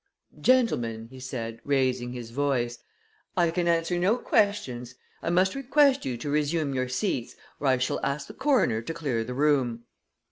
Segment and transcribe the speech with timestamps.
[0.41, 2.79] "Gentlemen," he said, raising his voice,
[3.37, 4.95] "I can answer no questions.
[5.21, 8.95] I must request you to resume your seats, or I shall ask the coroner to
[8.95, 9.83] clear the room."